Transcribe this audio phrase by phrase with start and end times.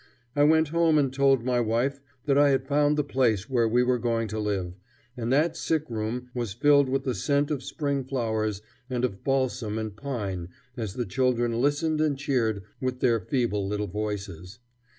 [0.35, 3.83] I went home and told my wife that I had found the place where we
[3.83, 4.73] were going to live,
[5.15, 9.77] and that sick room was filled with the scent of spring flowers and of balsam
[9.77, 14.57] and pine as the children listened and cheered with their feeble little voices.